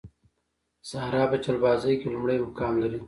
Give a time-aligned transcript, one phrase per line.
[0.89, 2.99] ساره په چلبازۍ کې لومړی مقام لري.